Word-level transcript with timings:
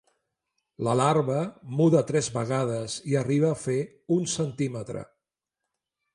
La 0.85 0.95
larva 0.99 1.35
muda 1.81 2.01
tres 2.13 2.31
vegades 2.39 2.97
i 3.13 3.19
arriba 3.21 3.53
a 3.53 3.59
fer 3.67 3.79
un 4.19 4.27
centímetre. 4.37 5.07